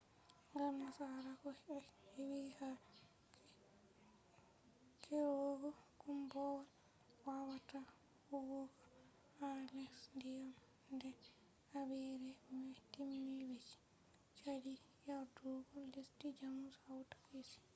[0.51, 1.75] ngam nasarako ɓe
[2.17, 2.27] heɓɓi
[2.59, 2.69] ha
[5.03, 5.69] kerugo
[6.01, 6.61] koombowal
[7.25, 7.79] wawata
[8.27, 8.85] huwugo
[9.37, 10.47] ha les diyam
[10.93, 11.09] nde
[11.71, 13.49] habire mai timmi be
[14.39, 14.73] sali
[15.07, 17.59] yardugo lesdi jamus hawta kesi